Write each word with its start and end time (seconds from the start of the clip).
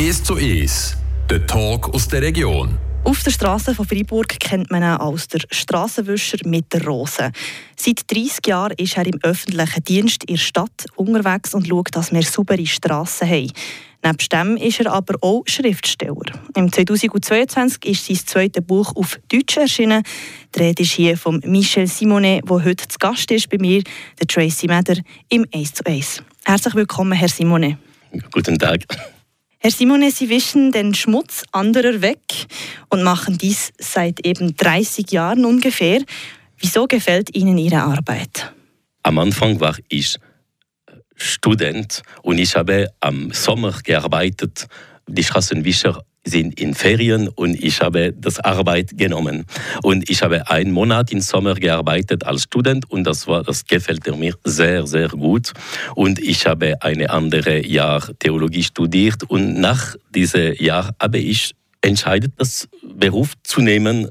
1 0.00 0.24
zu 0.24 0.36
1, 0.36 0.96
der 1.28 1.46
Talk 1.46 1.94
aus 1.94 2.08
der 2.08 2.22
Region. 2.22 2.78
Auf 3.04 3.22
der 3.22 3.32
Straße 3.32 3.74
von 3.74 3.86
Freiburg 3.86 4.28
kennt 4.40 4.70
man 4.70 4.82
ihn 4.82 4.88
als 4.88 5.28
der 5.28 5.40
Strassenwischer 5.50 6.38
mit 6.46 6.72
der 6.72 6.86
Rose. 6.86 7.30
Seit 7.76 8.10
30 8.10 8.46
Jahren 8.46 8.72
ist 8.78 8.96
er 8.96 9.04
im 9.04 9.20
öffentlichen 9.22 9.84
Dienst 9.84 10.24
in 10.24 10.36
der 10.36 10.40
Stadt 10.40 10.86
unterwegs 10.96 11.52
und 11.52 11.68
schaut, 11.68 11.94
dass 11.94 12.12
wir 12.12 12.22
saubere 12.22 12.64
Strassen 12.64 13.28
haben. 13.28 13.52
Neben 14.02 14.28
dem 14.32 14.56
ist 14.56 14.80
er 14.80 14.90
aber 14.90 15.16
auch 15.20 15.42
Schriftsteller. 15.44 16.32
Im 16.56 16.72
2022 16.72 17.84
ist 17.84 18.06
sein 18.06 18.16
zweites 18.24 18.64
Buch 18.64 18.96
auf 18.96 19.20
Deutsch 19.28 19.58
erschienen. 19.58 20.02
Die 20.54 20.60
Rede 20.60 20.82
ist 20.82 20.92
hier 20.92 21.18
von 21.18 21.42
Michel 21.44 21.86
Simonet, 21.86 22.48
der 22.48 22.64
heute 22.64 22.88
zu 22.88 22.96
Gast 22.98 23.30
ist 23.32 23.50
bei 23.50 23.58
mir, 23.58 23.82
der 24.18 24.26
Tracy 24.26 24.66
Meder, 24.66 24.96
im 25.28 25.44
1 25.52 25.74
zu 25.74 25.84
1. 25.84 26.22
Herzlich 26.46 26.74
willkommen, 26.74 27.12
Herr 27.12 27.28
Simonet. 27.28 27.76
Guten 28.32 28.58
Tag. 28.58 28.86
Herr 29.62 29.70
Simone, 29.70 30.10
Sie 30.10 30.30
wischen 30.30 30.72
den 30.72 30.94
Schmutz 30.94 31.44
anderer 31.52 32.00
weg 32.00 32.46
und 32.88 33.02
machen 33.02 33.36
dies 33.36 33.74
seit 33.76 34.24
eben 34.24 34.56
30 34.56 35.12
Jahren 35.12 35.44
ungefähr. 35.44 36.00
Wieso 36.56 36.86
gefällt 36.86 37.36
Ihnen 37.36 37.58
Ihre 37.58 37.82
Arbeit? 37.82 38.54
Am 39.02 39.18
Anfang 39.18 39.60
war 39.60 39.76
ich 39.90 40.16
Student 41.14 42.00
und 42.22 42.38
ich 42.38 42.56
habe 42.56 42.88
am 43.00 43.32
Sommer 43.32 43.72
gearbeitet. 43.84 44.66
Die 45.12 45.24
Straßenwischer 45.24 46.02
sind 46.24 46.60
in 46.60 46.74
Ferien 46.74 47.28
und 47.28 47.54
ich 47.62 47.80
habe 47.80 48.12
das 48.12 48.38
Arbeit 48.38 48.96
genommen. 48.96 49.44
Und 49.82 50.08
ich 50.08 50.22
habe 50.22 50.48
einen 50.48 50.70
Monat 50.70 51.10
im 51.10 51.20
Sommer 51.20 51.54
gearbeitet 51.54 52.24
als 52.24 52.42
Student 52.44 52.88
und 52.90 53.04
das, 53.04 53.26
war, 53.26 53.42
das 53.42 53.64
gefällt 53.64 54.06
mir 54.16 54.34
sehr, 54.44 54.86
sehr 54.86 55.08
gut. 55.08 55.52
Und 55.96 56.18
ich 56.20 56.46
habe 56.46 56.80
eine 56.82 57.10
andere 57.10 57.66
Jahr 57.66 58.02
Theologie 58.18 58.62
studiert 58.62 59.24
und 59.28 59.60
nach 59.60 59.96
diesem 60.14 60.54
Jahr 60.54 60.94
habe 61.00 61.18
ich 61.18 61.54
entscheidet, 61.82 62.32
das 62.36 62.68
Beruf 62.82 63.32
zu 63.42 63.60
nehmen. 63.60 64.08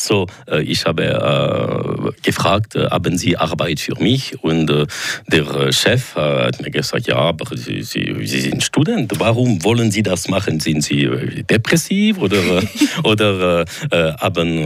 So, 0.00 0.26
äh, 0.48 0.62
ich 0.62 0.86
habe 0.86 1.04
äh, 1.04 2.22
gefragt, 2.22 2.74
äh, 2.74 2.88
haben 2.88 3.18
Sie 3.18 3.36
Arbeit 3.36 3.80
für 3.80 4.00
mich? 4.00 4.42
Und 4.42 4.70
äh, 4.70 4.86
der 5.28 5.72
Chef 5.72 6.16
äh, 6.16 6.20
hat 6.46 6.58
mir 6.62 6.70
gesagt, 6.70 7.06
ja, 7.06 7.16
aber 7.16 7.54
Sie, 7.54 7.82
Sie, 7.82 8.16
Sie, 8.24 8.40
sind 8.40 8.62
Student. 8.62 9.12
Warum 9.18 9.62
wollen 9.62 9.90
Sie 9.90 10.02
das 10.02 10.26
machen? 10.28 10.58
Sind 10.58 10.82
Sie 10.82 11.04
äh, 11.04 11.42
depressiv 11.42 12.16
oder, 12.18 12.40
oder 13.04 13.64
haben 13.90 14.64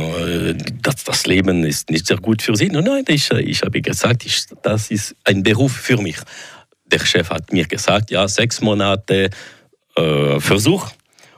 das, 0.83 1.03
das 1.05 1.27
Leben 1.27 1.65
ist 1.65 1.91
nicht 1.91 2.07
sehr 2.07 2.19
gut 2.19 2.41
für 2.41 2.55
Sie? 2.55 2.69
Nein, 2.69 3.05
ich, 3.09 3.31
ich 3.33 3.63
habe 3.63 3.81
gesagt, 3.81 4.25
ich, 4.25 4.45
das 4.63 4.93
ist 4.93 5.17
ein 5.25 5.43
Beruf 5.43 5.73
für 5.73 6.01
mich. 6.01 6.19
Der 6.87 7.01
Chef 7.01 7.31
hat 7.31 7.53
mir 7.53 7.67
gesagt, 7.67 8.11
ja, 8.13 8.29
sechs 8.29 8.61
Monate 8.61 9.31
Versuch 9.97 10.91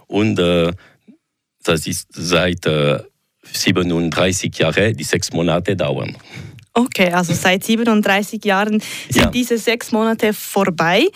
und 0.07 0.37
das 0.37 1.87
ist 1.87 2.09
seit 2.13 2.65
äh, 2.67 3.01
37 3.53 4.57
Jahren, 4.59 4.95
die 4.97 5.05
sechs 5.05 5.33
Monate 5.33 5.77
dauern. 5.77 6.17
Okay, 6.75 7.11
also 7.11 7.33
seit 7.33 7.65
37 7.65 8.45
Jahren 8.45 8.83
sind 9.09 9.23
ja. 9.23 9.31
diese 9.31 9.57
sechs 9.57 9.93
Monate 9.93 10.33
vorbei. 10.35 11.07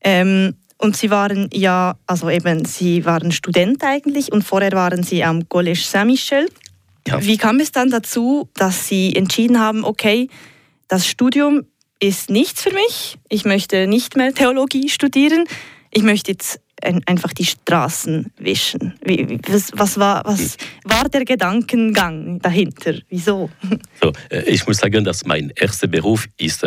Ähm, 0.00 0.54
und 0.78 0.96
Sie 0.96 1.10
waren 1.10 1.48
ja, 1.52 1.96
also 2.06 2.30
eben, 2.30 2.64
Sie 2.64 3.04
waren 3.04 3.30
Student 3.30 3.84
eigentlich 3.84 4.32
und 4.32 4.42
vorher 4.42 4.72
waren 4.72 5.02
Sie 5.02 5.22
am 5.22 5.42
Collège 5.42 5.86
Saint-Michel. 5.86 6.48
Ja. 7.06 7.22
Wie 7.22 7.36
kam 7.36 7.60
es 7.60 7.72
dann 7.72 7.90
dazu, 7.90 8.48
dass 8.54 8.88
Sie 8.88 9.14
entschieden 9.14 9.60
haben, 9.60 9.84
okay, 9.84 10.28
das 10.88 11.06
Studium 11.06 11.64
ist 12.00 12.30
nichts 12.30 12.62
für 12.62 12.72
mich, 12.72 13.18
ich 13.28 13.44
möchte 13.44 13.86
nicht 13.86 14.16
mehr 14.16 14.34
Theologie 14.34 14.88
studieren, 14.88 15.44
ich 15.90 16.02
möchte 16.02 16.32
jetzt 16.32 16.60
einfach 16.82 17.32
die 17.32 17.44
Straßen 17.44 18.32
wischen. 18.38 18.94
Wie, 19.04 19.38
was, 19.48 19.70
was, 19.74 19.98
war, 19.98 20.24
was 20.24 20.56
war 20.84 21.08
der 21.08 21.24
Gedankengang 21.24 22.38
dahinter? 22.40 22.94
Wieso? 23.08 23.50
So, 24.00 24.12
äh, 24.30 24.42
ich 24.46 24.66
muss 24.66 24.78
sagen, 24.78 25.04
dass 25.04 25.24
mein 25.24 25.52
erster 25.54 25.86
Beruf 25.86 26.28
ist 26.36 26.64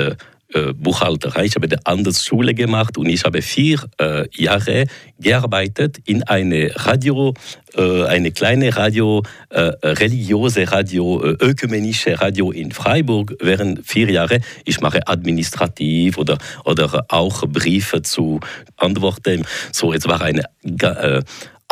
äh. 0.54 1.44
Ich 1.44 1.56
habe 1.56 1.68
eine 1.68 1.80
andere 1.86 2.14
Schule 2.14 2.54
gemacht 2.54 2.98
und 2.98 3.08
ich 3.08 3.24
habe 3.24 3.42
vier 3.42 3.80
äh, 3.98 4.26
Jahre 4.32 4.86
gearbeitet 5.20 5.98
in 6.06 6.24
eine 6.24 6.72
Radio, 6.76 7.34
äh, 7.76 8.04
eine 8.04 8.32
kleine 8.32 8.76
Radio, 8.76 9.24
äh, 9.50 9.72
religiöse 9.84 10.72
Radio, 10.72 11.24
äh, 11.24 11.38
ökumenische 11.42 12.20
Radio 12.22 12.52
in 12.52 12.72
Freiburg 12.72 13.36
während 13.42 13.86
vier 13.86 14.10
Jahre. 14.12 14.40
Ich 14.66 14.82
mache 14.82 15.08
administrativ 15.08 16.18
oder, 16.18 16.38
oder 16.64 17.06
auch 17.10 17.46
Briefe 17.48 18.02
zu 18.02 18.40
antworten. 18.78 19.46
So, 19.72 19.94
es 19.94 20.08
war 20.08 20.22
eine 20.22 20.44
äh, 20.64 21.22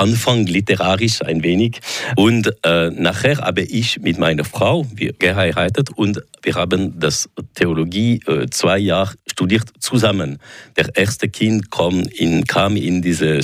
Anfang 0.04 0.46
literarisch 0.46 1.22
ein 1.22 1.44
wenig. 1.44 1.80
Und 2.16 2.52
äh, 2.64 2.90
nachher 2.90 3.38
habe 3.38 3.62
ich 3.62 4.00
mit 4.02 4.18
meiner 4.20 4.44
Frau 4.44 4.86
geheiratet 5.18 5.90
und 5.96 6.22
wir 6.44 6.56
haben 6.56 7.00
das 7.00 7.30
Theologie 7.56 8.20
äh, 8.28 8.48
zwei 8.50 8.80
Jahre 8.80 9.14
studiert 9.28 9.70
zusammen. 9.80 10.40
Der 10.76 10.88
erste 10.96 11.30
Kind 11.30 11.72
kam 11.72 12.02
in, 12.02 12.44
kam 12.46 12.76
in 12.76 13.02
diese 13.02 13.40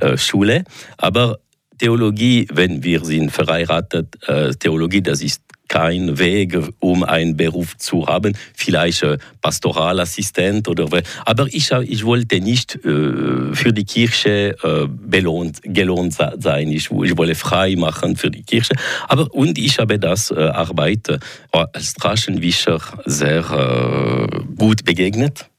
äh, 0.00 0.16
Schule, 0.16 0.64
aber 0.96 1.38
Theologie, 1.78 2.46
wenn 2.52 2.82
wir 2.82 3.04
sind 3.04 3.30
verheiratet, 3.30 4.06
äh, 4.28 4.52
Theologie, 4.54 5.02
das 5.02 5.22
ist 5.22 5.42
kein 5.70 6.18
Weg, 6.18 6.58
um 6.80 7.04
einen 7.04 7.36
Beruf 7.36 7.76
zu 7.78 8.06
haben, 8.06 8.36
vielleicht 8.54 9.04
äh, 9.04 9.18
Pastoralassistent 9.40 10.66
oder 10.68 10.90
aber 11.24 11.46
ich, 11.46 11.70
ich 11.70 12.04
wollte 12.04 12.40
nicht 12.40 12.74
äh, 12.74 13.54
für 13.54 13.72
die 13.72 13.84
Kirche 13.84 14.56
äh, 14.62 14.86
belohnt, 14.88 15.60
gelohnt 15.62 16.14
sein. 16.14 16.72
Ich, 16.72 16.90
ich 16.90 17.16
wollte 17.16 17.36
frei 17.36 17.76
machen 17.76 18.16
für 18.16 18.30
die 18.30 18.42
Kirche. 18.42 18.74
Aber 19.08 19.32
und 19.32 19.58
ich 19.58 19.78
habe 19.78 19.98
das 20.00 20.32
äh, 20.32 20.40
Arbeit 20.40 21.08
äh, 21.08 21.18
als 21.52 21.92
Straßenwischer 21.92 22.80
sehr 23.06 23.44
äh, 23.50 24.40
gut 24.56 24.84
begegnet. 24.84 25.49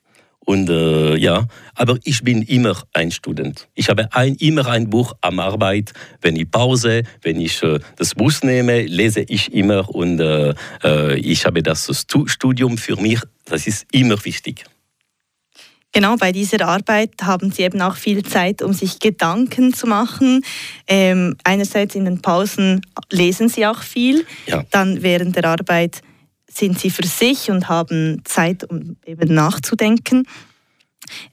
Und 0.51 0.69
äh, 0.69 1.16
ja, 1.16 1.47
aber 1.75 1.97
ich 2.03 2.23
bin 2.23 2.41
immer 2.41 2.75
ein 2.91 3.09
Student. 3.09 3.69
Ich 3.73 3.88
habe 3.88 4.09
ein, 4.12 4.35
immer 4.35 4.67
ein 4.67 4.89
Buch 4.89 5.13
am 5.22 5.39
Arbeit. 5.39 5.94
Wenn 6.19 6.35
ich 6.35 6.51
Pause, 6.51 7.03
wenn 7.22 7.39
ich 7.39 7.63
äh, 7.63 7.79
das 7.95 8.16
Bus 8.16 8.44
nehme, 8.44 8.81
lese 8.81 9.22
ich 9.22 9.53
immer. 9.53 9.89
Und 9.89 10.19
äh, 10.19 10.53
äh 10.84 11.16
ich 11.19 11.45
habe 11.45 11.63
das 11.63 11.89
Studium 12.25 12.78
für 12.78 12.97
mich, 12.97 13.22
das 13.45 13.66
ist 13.66 13.88
immer 13.94 14.17
wichtig. 14.25 14.66
Genau, 15.94 16.17
bei 16.17 16.34
dieser 16.34 16.68
Arbeit 16.68 17.12
haben 17.22 17.51
Sie 17.51 17.63
eben 17.63 17.81
auch 17.81 17.95
viel 17.95 18.22
Zeit, 18.23 18.62
um 18.62 18.73
sich 18.73 19.00
Gedanken 19.00 19.73
zu 19.73 19.88
machen. 19.88 20.44
Ähm, 20.85 21.38
einerseits 21.45 21.95
in 21.95 22.03
den 22.03 22.22
Pausen 22.22 22.81
lesen 23.09 23.47
Sie 23.47 23.66
auch 23.66 23.81
viel, 23.83 24.25
ja. 24.47 24.66
dann 24.72 25.01
während 25.01 25.38
der 25.38 25.45
Arbeit 25.45 26.01
sind 26.53 26.79
sie 26.79 26.89
für 26.89 27.06
sich 27.06 27.50
und 27.50 27.69
haben 27.69 28.22
Zeit, 28.25 28.69
um 28.69 28.97
eben 29.06 29.34
nachzudenken. 29.34 30.25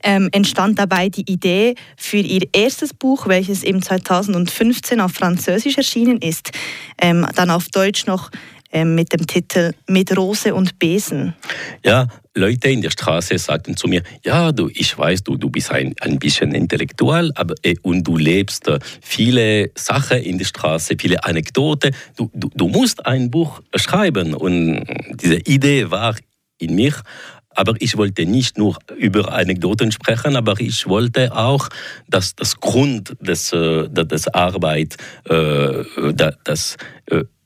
Ähm, 0.03 0.29
entstand 0.33 0.79
dabei 0.79 1.09
die 1.09 1.31
Idee 1.31 1.75
für 1.97 2.17
ihr 2.17 2.49
erstes 2.53 2.95
Buch, 2.95 3.27
welches 3.27 3.63
im 3.63 3.83
2015 3.83 5.01
auf 5.01 5.13
Französisch 5.13 5.77
erschienen 5.77 6.19
ist, 6.19 6.51
ähm, 7.01 7.27
dann 7.35 7.51
auf 7.51 7.69
Deutsch 7.69 8.07
noch 8.07 8.31
mit 8.73 9.13
dem 9.13 9.27
Titel 9.27 9.73
Mit 9.87 10.17
Rose 10.17 10.55
und 10.55 10.79
Besen. 10.79 11.35
Ja, 11.85 12.07
Leute 12.35 12.69
in 12.69 12.83
der 12.83 12.91
Straße 12.91 13.39
sagten 13.39 13.77
zu 13.77 13.89
mir, 13.89 14.03
ja, 14.25 14.53
du, 14.53 14.69
ich 14.73 14.97
weiß, 14.97 15.25
du, 15.25 15.37
du 15.37 15.51
bist 15.51 15.71
ein, 15.71 15.95
ein 16.01 16.19
bisschen 16.19 16.55
intellektuell 16.55 17.33
aber, 17.35 17.55
äh, 17.63 17.77
und 17.83 18.05
du 18.05 18.17
lebst 18.17 18.69
äh, 18.69 18.79
viele 19.01 19.71
Sachen 19.75 20.19
in 20.19 20.39
der 20.39 20.45
Straße, 20.45 20.97
viele 20.99 21.25
Anekdoten. 21.25 21.95
Du, 22.17 22.31
du, 22.35 22.51
du 22.55 22.69
musst 22.69 23.05
ein 23.07 23.31
Buch 23.31 23.61
schreiben. 23.75 24.35
Und 24.35 24.85
diese 25.21 25.37
Idee 25.37 25.91
war 25.91 26.15
in 26.59 26.75
mir. 26.75 26.95
Aber 27.51 27.75
ich 27.81 27.97
wollte 27.97 28.25
nicht 28.25 28.57
nur 28.57 28.79
über 28.97 29.33
Anekdoten 29.33 29.91
sprechen, 29.91 30.37
aber 30.37 30.61
ich 30.61 30.87
wollte 30.87 31.35
auch, 31.35 31.69
dass 32.07 32.37
das 32.37 32.61
Grund 32.61 33.17
des, 33.21 33.53
äh, 33.53 33.89
des 33.89 34.29
Arbeit, 34.29 34.97
das, 36.45 36.77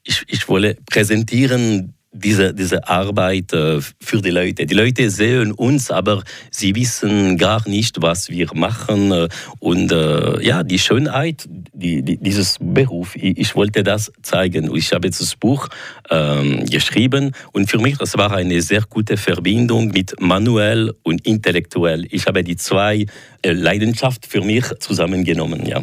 ich, 0.05 0.25
ich 0.29 0.49
wollte 0.49 0.77
präsentieren 0.91 1.95
diese, 2.13 2.53
diese 2.53 2.87
Arbeit 2.89 3.53
äh, 3.55 3.81
für 3.81 4.21
die 4.21 4.31
Leute. 4.31 4.67
Die 4.67 4.75
Leute 4.75 5.09
sehen 5.11 5.53
uns, 5.53 5.91
aber 5.91 6.23
sie 6.51 6.75
wissen 6.75 7.39
gar 7.39 7.67
nicht, 7.67 8.03
was 8.03 8.29
wir 8.29 8.49
machen. 8.55 9.11
Äh, 9.13 9.29
und 9.61 9.91
äh, 9.93 10.43
ja, 10.45 10.63
die 10.63 10.79
Schönheit 10.79 11.49
die, 11.73 12.03
die, 12.03 12.19
dieses 12.19 12.59
Beruf, 12.61 13.17
ich, 13.17 13.39
ich, 13.39 13.57
wollte 13.57 13.83
das 13.83 14.13
zeigen. 14.23 14.75
Ich 14.77 14.93
habe 14.93 15.09
das 15.09 15.35
Buch 15.37 15.69
ähm, 16.11 16.67
geschrieben 16.67 17.33
und 17.53 17.71
für 17.71 17.79
mich 17.79 17.97
das 17.97 18.17
war 18.19 18.31
eine 18.33 18.61
sehr 18.61 18.83
gute 18.89 19.17
Verbindung 19.17 19.89
mit 19.89 20.15
manuell 20.21 20.95
und 21.03 21.27
intellektuell. 21.27 22.07
Ich 22.11 22.27
habe 22.27 22.45
die 22.45 22.57
zwei 22.57 23.07
Leidenschaft 23.45 24.27
für 24.27 24.43
mich 24.43 24.65
zusammengenommen. 24.81 25.67
Ja. 25.67 25.83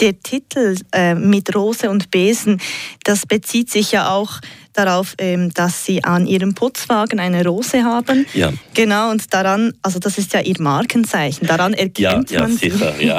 Der 0.00 0.20
Titel 0.20 0.76
äh, 0.92 1.14
mit 1.14 1.54
Rose 1.54 1.88
und 1.88 2.10
Besen, 2.10 2.60
das 3.04 3.26
bezieht 3.26 3.70
sich 3.70 3.92
ja 3.92 4.10
auch 4.10 4.40
darauf, 4.72 5.14
ähm, 5.18 5.52
dass 5.52 5.84
Sie 5.84 6.02
an 6.02 6.26
Ihrem 6.26 6.54
Putzwagen 6.54 7.20
eine 7.20 7.44
Rose 7.44 7.84
haben. 7.84 8.26
Ja. 8.34 8.52
Genau, 8.74 9.10
und 9.10 9.32
daran, 9.32 9.72
also 9.82 9.98
das 9.98 10.18
ist 10.18 10.32
ja 10.32 10.40
Ihr 10.40 10.60
Markenzeichen, 10.60 11.46
daran 11.46 11.74
erkennt 11.74 12.30
ja, 12.30 12.38
ja, 12.38 12.40
man 12.40 12.56
sicher, 12.56 12.94
Sie. 12.98 13.06
Ja. 13.06 13.18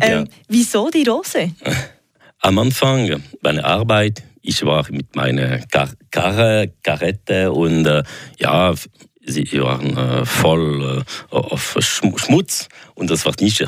ähm, 0.00 0.28
Wieso 0.48 0.90
die 0.90 1.04
Rose? 1.04 1.52
Am 2.40 2.58
Anfang 2.58 3.22
meiner 3.42 3.64
Arbeit, 3.64 4.22
ich 4.42 4.64
war 4.64 4.86
mit 4.90 5.14
meiner 5.16 5.58
Kar 5.66 5.90
Karre, 6.10 6.72
Karette 6.82 7.52
und 7.52 7.86
äh, 7.86 8.02
ja, 8.38 8.74
sie 9.28 9.60
waren 9.60 9.96
äh, 9.96 10.24
voll 10.24 11.04
äh, 11.30 11.34
auf 11.34 11.76
Schmutz 11.80 12.68
und 12.94 13.10
das 13.10 13.24
war 13.24 13.34
nicht 13.40 13.62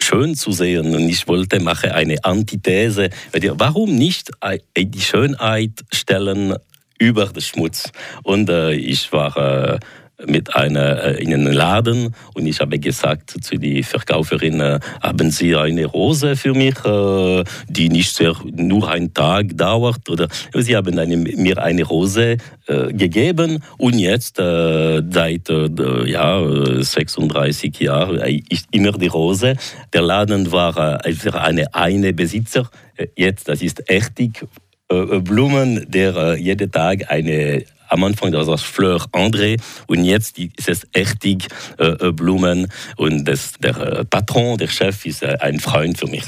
schön 0.00 0.34
zu 0.34 0.52
sehen. 0.52 0.94
Und 0.94 1.08
ich 1.08 1.26
wollte 1.28 1.60
mache 1.60 1.94
eine 1.94 2.22
Antithese. 2.24 3.10
Warum 3.32 3.94
nicht 3.94 4.30
die 4.76 5.00
Schönheit 5.00 5.84
stellen 5.92 6.54
über 6.98 7.26
den 7.26 7.42
Schmutz? 7.42 7.90
Und 8.22 8.48
äh, 8.48 8.72
ich 8.72 9.12
war 9.12 9.36
äh, 9.36 9.78
mit 10.26 10.54
einer 10.54 11.04
äh, 11.04 11.22
in 11.22 11.32
einem 11.32 11.52
Laden. 11.52 12.14
Und 12.34 12.46
ich 12.46 12.60
habe 12.60 12.78
gesagt 12.78 13.30
zu 13.40 13.56
die 13.56 13.82
Verkäuferin, 13.82 14.60
äh, 14.60 14.80
haben 15.00 15.30
Sie 15.30 15.54
eine 15.54 15.86
Rose 15.86 16.36
für 16.36 16.54
mich, 16.54 16.84
äh, 16.84 17.44
die 17.68 17.88
nicht 17.88 18.14
sehr, 18.14 18.34
nur 18.52 18.90
einen 18.90 19.14
Tag 19.14 19.56
dauert? 19.56 20.08
Oder 20.10 20.28
Sie 20.54 20.76
haben 20.76 20.98
eine, 20.98 21.16
mir 21.16 21.62
eine 21.62 21.84
Rose 21.84 22.36
gegeben. 22.66 23.62
Und 23.78 23.98
jetzt 23.98 24.36
seit 24.36 25.48
ja 25.48 26.82
36 26.82 27.80
Jahren 27.80 28.18
ist 28.50 28.66
immer 28.72 28.92
die 28.92 29.06
Rose. 29.06 29.56
Der 29.94 30.02
Laden 30.02 30.52
war 30.52 31.00
für 31.14 31.40
eine 31.40 31.74
eine 31.74 32.12
Besitzer, 32.12 32.68
jetzt 33.16 33.48
das 33.48 33.62
ist 33.62 33.88
Echtig 33.88 34.44
Blumen, 34.88 35.86
der 35.90 36.36
jeden 36.36 36.70
Tag 36.70 37.10
eine 37.10 37.64
am 37.88 38.04
Anfang 38.04 38.32
war 38.32 38.44
das 38.44 38.62
Fleur 38.62 39.06
André 39.12 39.60
und 39.86 40.04
jetzt 40.04 40.38
ist 40.38 40.68
es 40.68 40.86
Echtig 40.92 41.48
äh, 41.78 41.86
äh, 41.86 42.12
Blumen 42.12 42.68
und 42.96 43.24
das, 43.24 43.52
der 43.60 43.76
äh, 43.76 44.04
Patron, 44.04 44.56
der 44.58 44.68
Chef 44.68 45.04
ist 45.06 45.22
äh, 45.22 45.36
ein 45.40 45.60
Freund 45.60 45.98
für 45.98 46.06
mich. 46.06 46.24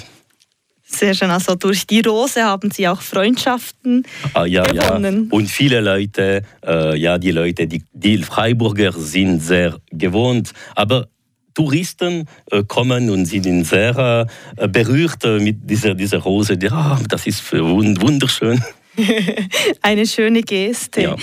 Sehr 0.82 1.14
schön. 1.14 1.30
Also 1.30 1.54
durch 1.54 1.86
die 1.86 2.00
Rose 2.00 2.42
haben 2.42 2.70
Sie 2.70 2.88
auch 2.88 3.00
Freundschaften 3.00 4.04
ah, 4.34 4.44
ja, 4.44 4.64
gewonnen. 4.64 5.28
Ja. 5.30 5.36
Und 5.36 5.48
viele 5.48 5.80
Leute, 5.80 6.42
äh, 6.66 6.96
ja, 6.98 7.16
die 7.16 7.30
Leute, 7.30 7.66
die, 7.66 7.84
die 7.92 8.18
Freiburger 8.18 8.92
sind 8.92 9.40
sehr 9.40 9.78
gewohnt, 9.92 10.52
aber 10.74 11.06
Touristen 11.54 12.26
äh, 12.50 12.64
kommen 12.64 13.10
und 13.10 13.26
sind 13.26 13.64
sehr 13.64 14.26
äh, 14.56 14.68
berührt 14.68 15.24
mit 15.40 15.68
dieser, 15.68 15.94
dieser 15.94 16.18
Rose. 16.18 16.58
Ja, 16.60 16.98
das 17.08 17.26
ist 17.26 17.52
wunderschön. 17.52 18.62
Eine 19.82 20.06
schöne 20.06 20.42
Geste. 20.42 21.02
Ja. 21.02 21.16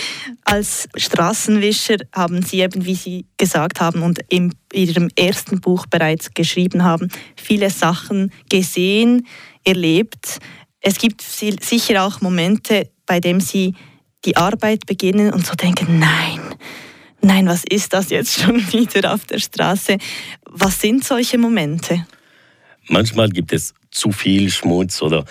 Als 0.43 0.87
Straßenwischer 0.95 1.97
haben 2.13 2.41
Sie 2.41 2.61
eben, 2.61 2.85
wie 2.85 2.95
Sie 2.95 3.25
gesagt 3.37 3.81
haben 3.81 4.01
und 4.03 4.19
in 4.29 4.53
Ihrem 4.73 5.09
ersten 5.17 5.59
Buch 5.59 5.85
bereits 5.85 6.33
geschrieben 6.33 6.83
haben, 6.83 7.09
viele 7.35 7.69
Sachen 7.69 8.31
gesehen, 8.49 9.27
erlebt. 9.63 10.39
Es 10.81 10.97
gibt 10.97 11.21
sicher 11.21 12.03
auch 12.03 12.21
Momente, 12.21 12.89
bei 13.05 13.19
denen 13.19 13.41
Sie 13.41 13.73
die 14.25 14.37
Arbeit 14.37 14.85
beginnen 14.85 15.33
und 15.33 15.45
so 15.45 15.53
denken, 15.55 15.99
nein, 15.99 16.39
nein, 17.21 17.47
was 17.47 17.63
ist 17.69 17.93
das 17.93 18.09
jetzt 18.09 18.39
schon 18.39 18.55
wieder 18.73 19.13
auf 19.13 19.25
der 19.25 19.39
Straße? 19.39 19.97
Was 20.45 20.81
sind 20.81 21.03
solche 21.03 21.37
Momente? 21.37 22.05
Manchmal 22.89 23.29
gibt 23.29 23.51
es 23.53 23.73
zu 23.91 24.11
viel 24.11 24.49
Schmutz 24.49 25.01
oder 25.01 25.25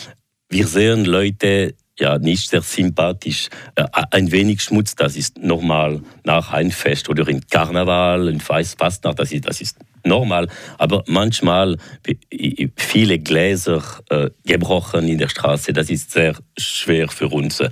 wir 0.49 0.67
sehen 0.67 1.05
Leute, 1.05 1.75
ja 1.99 2.19
nicht 2.19 2.49
sehr 2.49 2.63
sympathisch. 2.63 3.49
Äh, 3.75 3.85
ein 4.11 4.31
wenig 4.33 4.63
Schmutz, 4.63 4.95
das 4.95 5.17
ist 5.17 5.39
normal 5.39 6.01
nach 6.25 6.53
einem 6.53 6.71
Fest 6.71 7.09
oder 7.09 7.27
im 7.29 7.41
Karneval, 7.49 8.29
in 8.29 8.41
Fastnacht, 8.41 9.19
das 9.19 9.33
ist, 9.33 9.49
das 9.49 9.61
ist 9.61 9.79
normal. 10.07 10.49
Aber 10.79 11.03
manchmal 11.07 11.77
viele 12.77 13.19
Gläser 13.19 13.83
äh, 14.09 14.31
gebrochen 14.45 15.09
in 15.09 15.19
der 15.19 15.29
Straße, 15.29 15.73
das 15.73 15.91
ist 15.91 16.13
sehr 16.13 16.37
schwer 16.57 17.09
für 17.09 17.29
uns. 17.29 17.61
Äh, 17.61 17.71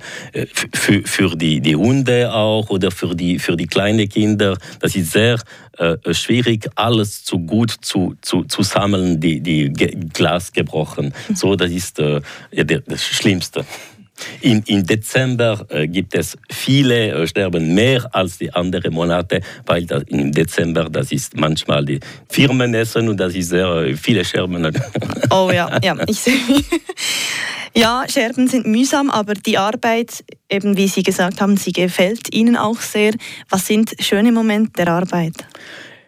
für, 0.73 1.01
für 1.03 1.35
die, 1.35 1.61
die 1.61 1.75
Hunde 1.75 2.33
auch 2.33 2.69
oder 2.69 2.91
für 2.91 3.15
die, 3.15 3.39
für 3.39 3.55
die 3.55 3.67
kleinen 3.67 4.09
Kinder, 4.09 4.57
das 4.79 4.95
ist 4.95 5.11
sehr 5.11 5.39
äh, 5.77 5.97
schwierig, 6.13 6.69
alles 6.75 7.23
zu 7.23 7.39
gut 7.39 7.71
zu, 7.81 8.15
zu, 8.21 8.43
zu 8.43 8.63
sammeln, 8.63 9.19
die, 9.19 9.41
die 9.41 9.69
Glas 9.69 10.51
gebrochen. 10.51 11.13
So, 11.33 11.55
das 11.55 11.71
ist 11.71 11.99
äh, 11.99 12.21
das 12.51 13.03
Schlimmste. 13.03 13.65
In, 14.41 14.63
Im 14.67 14.85
Dezember 14.85 15.65
äh, 15.69 15.87
gibt 15.87 16.15
es 16.15 16.37
viele 16.49 17.11
äh, 17.11 17.27
Sterben, 17.27 17.73
mehr 17.73 18.07
als 18.13 18.37
die 18.37 18.53
anderen 18.53 18.93
Monate, 18.93 19.41
weil 19.65 19.85
das, 19.85 20.03
im 20.07 20.31
Dezember, 20.31 20.89
das 20.89 21.11
ist 21.11 21.35
manchmal 21.37 21.83
die 21.85 21.99
Firmenessen 22.29 23.09
und 23.09 23.17
das 23.17 23.35
ist 23.35 23.49
sehr 23.49 23.67
äh, 23.67 23.95
viele 23.95 24.23
Scherben. 24.23 24.55
Oh 25.31 25.51
ja, 25.51 25.79
ja, 25.83 25.95
ich 26.07 26.19
sehe. 26.19 26.39
Ja, 27.77 28.05
Scherben 28.07 28.47
sind 28.47 28.65
mühsam, 28.67 29.09
aber 29.09 29.33
die 29.33 29.57
Arbeit, 29.57 30.23
eben 30.49 30.77
wie 30.77 30.87
Sie 30.87 31.03
gesagt 31.03 31.41
haben, 31.41 31.57
sie 31.57 31.73
gefällt 31.73 32.33
Ihnen 32.33 32.55
auch 32.55 32.79
sehr. 32.79 33.13
Was 33.49 33.67
sind 33.67 33.93
schöne 33.99 34.31
Momente 34.31 34.71
der 34.77 34.87
Arbeit? 34.87 35.33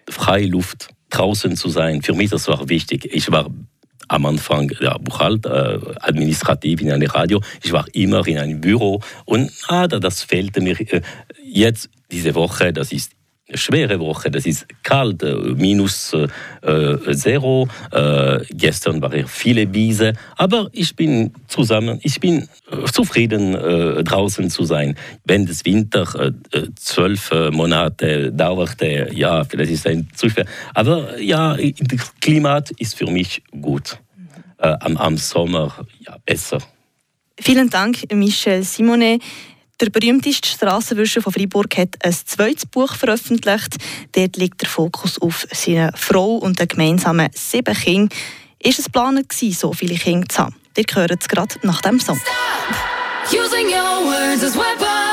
Freie 0.09 0.45
Luft, 0.45 0.88
draußen 1.09 1.57
zu 1.57 1.68
sein. 1.68 2.01
Für 2.01 2.13
mich 2.13 2.30
das 2.30 2.48
war 2.48 2.69
wichtig. 2.69 3.09
Ich 3.12 3.30
war 3.33 3.50
am 4.07 4.25
Anfang 4.25 4.71
ja, 4.80 4.98
Buchhalter, 4.98 5.75
äh, 5.75 5.95
administrativ 6.01 6.81
in 6.81 6.92
einem 6.92 7.09
Radio. 7.09 7.42
Ich 7.63 7.71
war 7.71 7.86
immer 7.94 8.25
in 8.27 8.38
einem 8.38 8.62
Büro 8.62 9.01
und 9.25 9.51
ah, 9.68 9.88
das 9.88 10.24
fehlte 10.24 10.62
mir. 10.62 10.80
Äh, 10.80 11.01
jetzt 11.44 11.89
diese 12.12 12.36
Woche, 12.36 12.74
das 12.74 12.92
ist 12.92 13.17
schwere 13.54 14.00
Woche, 14.00 14.30
das 14.30 14.46
ist 14.46 14.66
kalt, 14.84 15.24
äh, 15.24 15.36
minus 15.56 16.14
äh, 16.14 17.14
zero. 17.14 17.68
Äh, 17.92 18.40
gestern 18.52 19.02
waren 19.02 19.28
viele 19.28 19.66
Biese, 19.68 20.14
aber 20.36 20.70
ich 20.74 20.96
bin 20.96 21.34
zusammen, 21.48 22.00
ich 22.04 22.20
bin 22.20 22.48
zufrieden 22.92 23.56
äh, 23.56 24.04
draußen 24.04 24.50
zu 24.50 24.66
sein. 24.66 24.96
Wenn 25.26 25.46
das 25.46 25.66
Winter 25.66 26.34
zwölf 26.76 27.32
Monate 27.52 28.32
dauerte, 28.32 29.10
ja, 29.14 29.44
vielleicht 29.44 29.72
ist 29.72 29.88
ein 29.88 30.08
zu 30.16 30.30
schwer. 30.30 30.46
Aber 30.74 31.20
ja, 31.20 31.56
das 31.56 32.14
Klima 32.20 32.62
ist 32.78 32.96
für 32.96 33.10
mich 33.10 33.44
gut. 33.62 34.00
am, 34.58 34.98
am 34.98 35.18
Sommer 35.18 35.86
ja, 36.00 36.18
besser. 36.26 36.60
Vielen 37.40 37.70
Dank, 37.70 38.12
Michel 38.14 38.64
Simone. 38.64 39.20
Der 39.80 39.92
berühmteste 39.92 40.50
Strassenwischer 40.50 41.22
von 41.22 41.32
Freiburg 41.32 41.78
hat 41.78 42.04
ein 42.04 42.12
zweites 42.12 42.66
Buch 42.66 42.96
veröffentlicht. 42.96 43.76
Dort 44.14 44.36
liegt 44.36 44.62
der 44.62 44.70
Fokus 44.70 45.22
auf 45.22 45.46
seine 45.52 45.92
Frau 45.96 46.38
und 46.38 46.60
den 46.60 46.68
gemeinsamen 46.68 47.30
sieben 47.32 47.76
Kinder. 47.76 48.16
Ist 48.58 48.80
es 48.80 48.86
geplant 48.86 49.32
so 49.32 49.74
viele 49.74 49.96
Kinder 49.96 50.28
zu 50.28 50.40
haben? 50.40 50.56
Ihr 50.76 50.86
hört 50.96 51.22
es 51.22 51.28
gerade 51.28 51.56
nach 51.62 51.81
dem 51.81 52.00
Song. 52.00 52.19
Stop 53.28 53.40
using 53.40 53.68
your 53.68 54.04
words 54.04 54.44
as 54.44 54.56
weapons. 54.56 55.06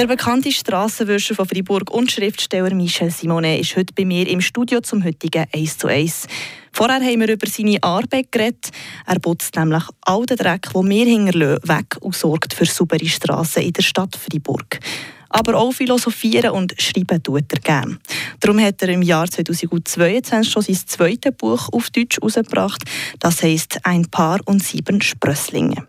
Der 0.00 0.06
bekannte 0.06 0.50
Strassenwischer 0.50 1.34
von 1.34 1.46
Freiburg 1.46 1.90
und 1.90 2.10
Schriftsteller 2.10 2.74
Michel 2.74 3.10
Simone 3.10 3.60
ist 3.60 3.76
heute 3.76 3.92
bei 3.92 4.06
mir 4.06 4.26
im 4.28 4.40
Studio 4.40 4.80
zum 4.80 5.04
heutigen 5.04 5.44
1 5.52 5.76
zu 5.76 5.88
1. 5.88 6.26
Vorher 6.72 7.04
haben 7.04 7.20
wir 7.20 7.28
über 7.28 7.46
seine 7.46 7.82
Arbeit 7.82 8.32
geredet. 8.32 8.70
Er 9.06 9.18
putzt 9.18 9.56
nämlich 9.56 9.82
all 10.00 10.24
den 10.24 10.38
Dreck, 10.38 10.70
den 10.72 10.88
wir 10.88 11.04
hinterlassen, 11.04 11.68
weg 11.68 11.98
und 12.00 12.14
sorgt 12.14 12.54
für 12.54 12.64
saubere 12.64 13.06
Strassen 13.06 13.62
in 13.62 13.74
der 13.74 13.82
Stadt 13.82 14.16
Freiburg. 14.16 14.80
Aber 15.28 15.58
auch 15.58 15.72
philosophieren 15.72 16.52
und 16.52 16.80
schreiben 16.80 17.22
tut 17.22 17.52
er 17.52 17.60
gerne. 17.60 17.98
Darum 18.40 18.58
hat 18.58 18.80
er 18.80 18.88
im 18.88 19.02
Jahr 19.02 19.30
2022 19.30 20.50
schon 20.50 20.62
sein 20.62 20.76
zweites 20.76 21.34
Buch 21.36 21.68
auf 21.72 21.90
Deutsch 21.90 22.16
herausgebracht. 22.16 22.84
Das 23.18 23.42
heißt 23.42 23.80
Ein 23.82 24.06
Paar 24.10 24.40
und 24.46 24.62
sieben 24.62 25.02
Sprösslinge. 25.02 25.86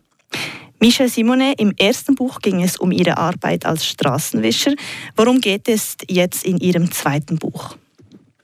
Michel 0.84 1.10
Simone, 1.10 1.54
im 1.60 1.76
ersten 1.78 2.16
Buch 2.16 2.40
ging 2.42 2.64
es 2.64 2.76
um 2.76 2.92
ihre 2.92 3.16
Arbeit 3.20 3.68
als 3.68 3.86
Straßenwischer. 3.86 4.74
Worum 5.16 5.40
geht 5.40 5.70
es 5.70 5.96
jetzt 6.10 6.44
in 6.44 6.58
Ihrem 6.58 6.92
zweiten 6.92 7.38
Buch? 7.38 7.78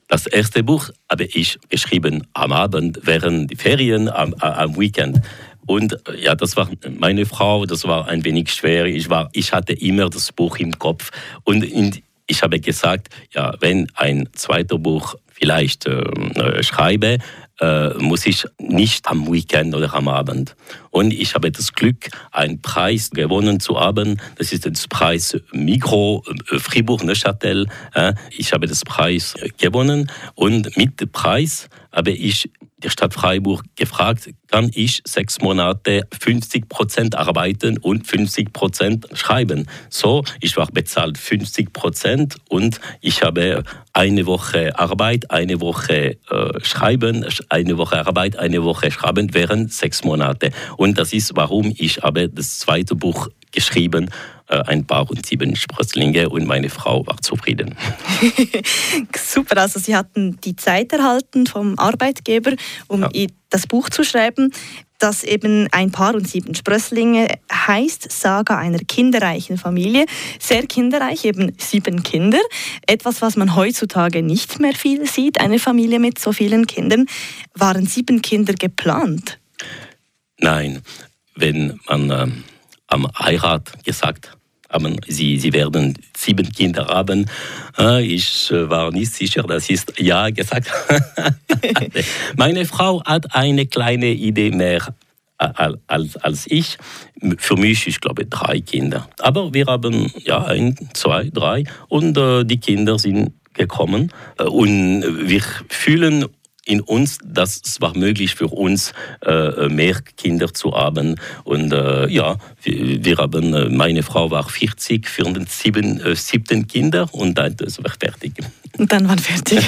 Das 0.08 0.28
erste 0.28 0.64
Buch 0.64 0.92
habe 1.10 1.24
ich 1.24 1.58
geschrieben 1.68 2.28
am 2.34 2.52
Abend, 2.52 3.00
während 3.02 3.50
die 3.50 3.56
Ferien, 3.56 4.08
am, 4.08 4.36
am 4.36 4.78
Weekend. 4.78 5.20
Und 5.66 5.94
äh, 6.08 6.22
ja, 6.26 6.36
das 6.36 6.56
war 6.56 6.70
meine 7.00 7.26
Frau, 7.26 7.66
das 7.66 7.86
war 7.86 8.08
ein 8.08 8.24
wenig 8.24 8.54
schwer. 8.54 8.86
Ich, 8.86 9.10
war, 9.10 9.30
ich 9.34 9.52
hatte 9.52 9.74
immer 9.74 10.08
das 10.08 10.32
Buch 10.32 10.58
im 10.58 10.78
Kopf. 10.78 11.10
Und 11.44 11.64
in, 11.64 12.04
ich 12.28 12.44
habe 12.44 12.60
gesagt, 12.60 13.08
ja, 13.32 13.56
wenn 13.62 13.88
ein 13.96 14.30
zweites 14.34 14.78
Buch 14.78 15.16
vielleicht 15.38 15.88
ähm, 15.88 16.32
äh, 16.36 16.64
schreibe, 16.64 17.20
äh, 17.60 17.90
muss 17.98 18.26
ich 18.26 18.46
nicht 18.60 19.08
am 19.08 19.32
Weekend 19.32 19.74
oder 19.76 19.94
am 19.94 20.08
Abend. 20.08 20.56
Und 20.92 21.12
ich 21.12 21.36
habe 21.36 21.52
das 21.52 21.74
Glück, 21.74 22.10
einen 22.32 22.62
Preis 22.62 23.10
gewonnen 23.10 23.60
zu 23.60 23.80
haben. 23.80 24.20
Das 24.38 24.52
ist 24.52 24.66
der 24.66 24.74
Preis 24.90 25.38
Migro 25.52 26.24
äh, 26.52 26.60
Fribourg 26.60 27.04
Neuchâtel. 27.04 27.68
Äh, 27.94 28.14
ich 28.32 28.54
habe 28.54 28.68
das 28.68 28.84
Preis 28.84 29.36
gewonnen 29.58 30.12
und 30.36 30.76
mit 30.78 31.00
dem 31.02 31.10
Preis 31.10 31.70
habe 31.98 32.12
ich 32.12 32.52
die 32.78 32.92
Stadt 32.92 33.16
Freiburg 33.16 33.64
gefragt, 33.76 34.30
kann 34.52 34.70
ich 34.76 35.02
sechs 35.04 35.42
Monate 35.42 36.04
50 36.22 36.70
Prozent 36.70 37.16
arbeiten 37.16 37.80
und 37.80 38.06
50 38.06 38.54
Prozent 38.54 39.08
schreiben. 39.14 39.66
So, 39.90 40.24
ich 40.40 40.56
war 40.58 40.68
bezahlt 40.68 41.18
50 41.18 41.74
Prozent 41.74 42.36
und 42.50 42.80
ich 43.02 43.24
habe 43.24 43.64
eine 43.94 44.28
Woche 44.28 44.78
Arbeit, 44.78 45.32
eine 45.32 45.60
Woche 45.60 46.18
äh, 46.30 46.60
schreiben, 46.62 47.26
eine 47.50 47.78
Woche 47.80 48.06
Arbeit, 48.06 48.38
eine 48.38 48.64
Woche 48.64 48.92
schreiben 48.92 49.34
während 49.34 49.74
sechs 49.74 50.04
Monate. 50.04 50.52
Und 50.78 51.00
das 51.00 51.14
ist, 51.14 51.36
warum 51.36 51.74
ich 51.76 52.04
habe 52.04 52.30
das 52.30 52.60
zweite 52.60 52.96
Buch 52.96 53.28
geschrieben 53.52 54.06
äh, 54.06 54.37
ein 54.56 54.86
Paar 54.86 55.10
und 55.10 55.26
sieben 55.26 55.56
Sprösslinge 55.56 56.30
und 56.30 56.46
meine 56.46 56.70
Frau 56.70 57.06
war 57.06 57.18
zufrieden. 57.22 57.76
Super, 59.16 59.58
also 59.62 59.80
Sie 59.80 59.96
hatten 59.96 60.40
die 60.42 60.56
Zeit 60.56 60.94
erhalten 60.94 61.48
vom 61.48 61.78
Arbeitgeber, 61.78 62.54
um 62.88 63.02
ja. 63.02 63.28
das 63.50 63.68
Buch 63.68 63.90
zu 63.90 64.04
schreiben 64.04 64.52
das 65.00 65.24
eben 65.24 65.68
ein 65.72 65.92
Paar 65.92 66.16
und 66.16 66.28
sieben 66.28 66.56
Sprösslinge 66.56 67.28
heißt, 67.52 68.12
Saga 68.12 68.58
einer 68.58 68.80
kinderreichen 68.80 69.58
Familie. 69.58 70.06
Sehr 70.40 70.66
kinderreich, 70.66 71.26
eben 71.26 71.54
sieben 71.58 72.04
Kinder. 72.04 72.40
Etwas, 72.86 73.22
was 73.22 73.36
man 73.36 73.56
heutzutage 73.56 74.24
nicht 74.24 74.60
mehr 74.60 74.74
viel 74.74 75.06
sieht, 75.06 75.40
eine 75.40 75.60
Familie 75.60 76.00
mit 76.00 76.20
so 76.20 76.34
vielen 76.34 76.66
Kindern. 76.68 77.06
Waren 77.54 77.86
sieben 77.86 78.22
Kinder 78.22 78.54
geplant? 78.54 79.40
Nein, 80.40 80.82
wenn 81.36 81.80
man 81.88 82.10
äh, 82.10 82.28
am 82.88 83.08
Heirat 83.20 83.84
gesagt 83.84 84.38
aber 84.70 84.92
sie, 85.08 85.38
sie 85.38 85.54
werden 85.54 85.98
sieben 86.16 86.52
Kinder 86.52 86.88
haben. 86.88 87.30
Äh, 87.78 88.04
ich 88.04 88.52
äh, 88.52 88.70
war 88.70 88.92
nicht 88.92 89.14
sicher, 89.14 89.44
das 89.44 89.70
ist 89.70 89.94
ja 90.00 90.30
gesagt. 90.30 90.70
Meine 92.36 92.66
Frau 92.66 93.04
hat 93.04 93.34
eine 93.36 93.66
kleine 93.66 94.08
Idee 94.08 94.52
mehr 94.52 94.94
als, 95.38 96.18
als 96.18 96.48
ich. 96.50 96.78
Für 97.38 97.56
mich, 97.56 97.88
ich 97.88 98.02
glaube, 98.02 98.26
drei 98.26 98.60
Kinder. 98.60 99.08
Aber 99.20 99.54
wir 99.54 99.68
haben 99.68 100.12
ja 100.24 100.44
ein, 100.46 100.76
zwei, 100.94 101.30
drei 101.32 101.64
und 101.88 102.18
äh, 102.18 102.44
die 102.44 102.60
Kinder 102.60 102.98
sind 102.98 103.34
gekommen 103.54 104.12
und 104.38 105.04
wir 105.28 105.42
fühlen 105.68 106.26
in 106.68 106.82
uns, 106.82 107.18
dass 107.24 107.62
es 107.64 107.82
war 107.82 107.98
möglich 107.98 108.36
für 108.36 108.48
uns, 108.48 108.92
äh, 109.26 109.70
mehr 109.70 109.96
Kinder 110.18 110.54
zu 110.54 110.74
haben. 110.74 111.16
Und 111.44 111.72
äh, 111.72 112.08
ja, 112.10 112.38
wir, 112.64 113.06
wir, 113.06 113.18
haben, 113.18 113.54
äh, 113.54 113.70
meine 113.70 114.04
Frau 114.04 114.30
war 114.30 114.48
40, 114.48 115.08
für 115.08 115.24
den 115.24 115.48
sieben, 115.48 116.02
siebten 116.16 116.68
Kinder 116.68 117.08
und 117.14 117.38
dann 117.38 117.56
wir 117.58 117.92
fertig. 118.00 118.34
Und 118.78 118.92
dann 118.92 119.08
waren 119.08 119.20
fertig. 119.20 119.60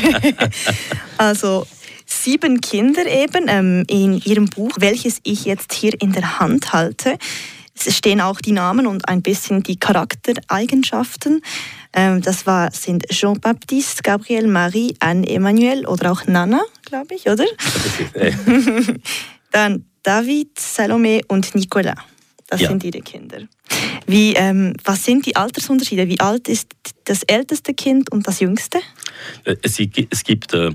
also 1.17 1.65
sieben 2.05 2.59
Kinder 2.59 3.05
eben 3.05 3.45
ähm, 3.47 3.85
in 3.87 4.21
Ihrem 4.21 4.45
Buch, 4.45 4.71
welches 4.79 5.19
ich 5.23 5.45
jetzt 5.45 5.73
hier 5.73 5.99
in 6.01 6.11
der 6.11 6.39
Hand 6.39 6.73
halte. 6.73 7.17
Es 7.85 7.97
stehen 7.97 8.21
auch 8.21 8.41
die 8.41 8.51
Namen 8.51 8.87
und 8.87 9.07
ein 9.07 9.21
bisschen 9.21 9.63
die 9.63 9.77
Charaktereigenschaften. 9.77 11.41
Ähm, 11.93 12.21
das 12.21 12.45
war, 12.45 12.71
sind 12.71 13.07
Jean-Baptiste, 13.09 14.03
Gabriel, 14.03 14.47
Marie, 14.47 14.95
Anne, 14.99 15.27
Emmanuel 15.27 15.85
oder 15.85 16.11
auch 16.11 16.25
Nana, 16.27 16.61
glaube 16.85 17.15
ich, 17.15 17.27
oder? 17.27 17.45
Dann 19.51 19.85
David, 20.03 20.59
Salome 20.59 21.21
und 21.27 21.55
Nicolas. 21.55 21.97
Das 22.47 22.61
ja. 22.61 22.69
sind 22.69 22.83
ihre 22.83 23.01
Kinder. 23.01 23.41
Wie, 24.07 24.33
ähm, 24.33 24.73
was 24.83 25.05
sind 25.05 25.25
die 25.27 25.35
Altersunterschiede? 25.35 26.07
Wie 26.07 26.19
alt 26.19 26.47
ist 26.47 26.71
das 27.05 27.21
älteste 27.23 27.75
Kind 27.75 28.11
und 28.11 28.27
das 28.27 28.39
jüngste? 28.39 28.79
Äh, 29.43 29.55
es, 29.61 29.77
gibt 30.23 30.53
äh, 30.53 30.71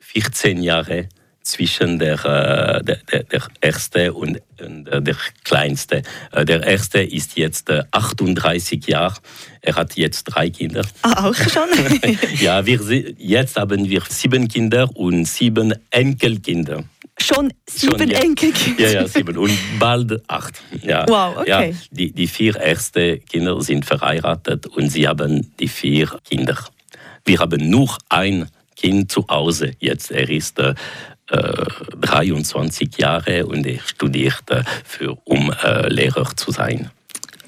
14 0.00 0.62
Jahre 0.62 1.08
zwischen 1.44 1.98
der, 1.98 2.24
äh, 2.24 2.82
der, 2.82 2.96
der, 3.10 3.22
der 3.24 3.42
erste 3.60 4.12
und 4.12 4.40
der 4.58 5.16
kleinste. 5.44 6.02
Äh, 6.32 6.44
der 6.44 6.62
erste 6.62 7.02
ist 7.02 7.36
jetzt 7.36 7.70
38 7.70 8.88
äh, 8.88 8.92
Jahre. 8.92 9.16
Er 9.60 9.76
hat 9.76 9.96
jetzt 9.96 10.24
drei 10.24 10.50
Kinder. 10.50 10.84
Ah, 11.02 11.28
auch 11.28 11.34
schon? 11.34 11.68
ja, 12.40 12.64
wir, 12.64 12.80
jetzt 13.18 13.56
haben 13.56 13.88
wir 13.88 14.02
sieben 14.08 14.48
Kinder 14.48 14.88
und 14.94 15.26
sieben 15.26 15.74
Enkelkinder. 15.90 16.84
Schon 17.20 17.52
sieben 17.68 17.98
Schon, 17.98 18.08
ja. 18.08 18.18
Enkelkinder? 18.20 18.82
Ja, 18.82 19.00
ja, 19.02 19.06
sieben 19.06 19.36
und 19.36 19.56
bald 19.78 20.28
acht. 20.28 20.60
Ja. 20.82 21.06
Wow, 21.08 21.36
okay. 21.38 21.70
Ja, 21.70 21.76
die, 21.90 22.10
die 22.10 22.26
vier 22.26 22.56
ersten 22.56 23.24
Kinder 23.26 23.60
sind 23.60 23.84
verheiratet 23.84 24.66
und 24.66 24.88
sie 24.90 25.06
haben 25.06 25.52
die 25.60 25.68
vier 25.68 26.08
Kinder. 26.28 26.58
Wir 27.24 27.38
haben 27.38 27.70
nur 27.70 27.96
ein 28.08 28.48
Kind 28.76 29.12
zu 29.12 29.26
Hause 29.28 29.72
jetzt. 29.78 30.10
Er 30.10 30.28
ist 30.28 30.58
äh, 30.58 30.74
23 31.26 32.98
Jahre 32.98 33.46
und 33.46 33.66
er 33.66 33.80
studierte, 33.80 34.64
für, 34.84 35.16
um 35.24 35.52
äh, 35.52 35.88
Lehrer 35.88 36.36
zu 36.36 36.50
sein. 36.50 36.90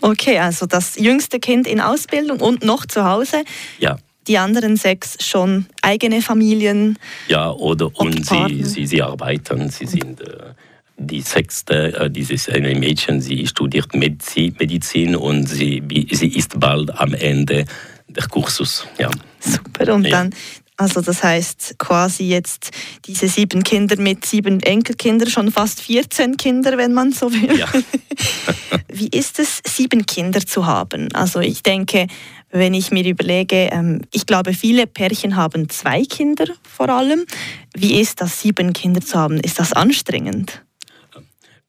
Okay, 0.00 0.38
also 0.38 0.66
das 0.66 0.96
jüngste 0.96 1.40
Kind 1.40 1.66
in 1.66 1.80
Ausbildung 1.80 2.40
und 2.40 2.64
noch 2.64 2.86
zu 2.86 3.04
Hause. 3.04 3.44
Ja. 3.78 3.98
Die 4.28 4.38
anderen 4.38 4.76
sechs 4.76 5.24
schon 5.24 5.66
eigene 5.82 6.20
Familien. 6.20 6.98
Ja, 7.28 7.50
oder 7.50 7.90
und 7.94 8.26
sie, 8.26 8.64
sie, 8.64 8.86
sie 8.86 9.02
arbeiten, 9.02 9.70
sie 9.70 9.86
sind. 9.86 10.20
Äh, 10.20 10.54
die 10.98 11.20
sechste, 11.20 11.94
äh, 11.94 12.10
dieses 12.10 12.48
eine 12.48 12.74
Mädchen, 12.74 13.20
sie 13.20 13.46
studiert 13.46 13.94
Medizin 13.94 15.14
und 15.14 15.46
sie, 15.46 15.82
sie 16.10 16.28
ist 16.28 16.58
bald 16.58 16.90
am 16.98 17.12
Ende 17.12 17.66
der 18.08 18.26
Kursus. 18.28 18.86
Ja. 18.98 19.10
Super. 19.40 19.94
Und 19.94 20.04
ja. 20.04 20.10
dann 20.10 20.34
also 20.76 21.00
das 21.00 21.22
heißt 21.22 21.76
quasi 21.78 22.24
jetzt 22.24 22.70
diese 23.06 23.28
sieben 23.28 23.64
Kinder 23.64 23.96
mit 23.98 24.26
sieben 24.26 24.60
Enkelkindern, 24.60 25.30
schon 25.30 25.50
fast 25.50 25.80
14 25.80 26.36
Kinder, 26.36 26.76
wenn 26.76 26.92
man 26.92 27.12
so 27.12 27.32
will. 27.32 27.58
Ja. 27.58 27.68
Wie 28.92 29.08
ist 29.08 29.38
es, 29.38 29.62
sieben 29.66 30.04
Kinder 30.04 30.40
zu 30.40 30.66
haben? 30.66 31.12
Also 31.14 31.40
ich 31.40 31.62
denke, 31.62 32.06
wenn 32.50 32.74
ich 32.74 32.90
mir 32.90 33.06
überlege, 33.06 33.68
ähm, 33.72 34.02
ich 34.12 34.26
glaube, 34.26 34.52
viele 34.54 34.86
Pärchen 34.86 35.36
haben 35.36 35.68
zwei 35.68 36.04
Kinder 36.04 36.46
vor 36.62 36.88
allem. 36.88 37.24
Wie 37.74 38.00
ist 38.00 38.20
das, 38.20 38.40
sieben 38.40 38.72
Kinder 38.72 39.00
zu 39.00 39.18
haben? 39.18 39.40
Ist 39.40 39.58
das 39.58 39.72
anstrengend? 39.72 40.62